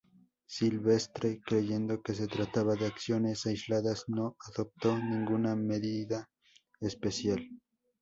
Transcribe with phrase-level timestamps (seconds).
[0.47, 6.27] Silvestre, creyendo que se trataba de acciones aisladas, no adoptó ninguna medida
[6.79, 7.37] especial.